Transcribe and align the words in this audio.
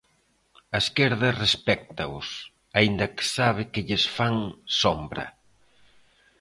A 0.75 0.77
esquerda 0.85 1.37
respéctaos, 1.43 2.27
aínda 2.79 3.05
que 3.15 3.25
sabe 3.37 3.63
que 3.71 3.85
lles 3.87 4.05
fan 4.15 4.37
sombra. 4.81 5.25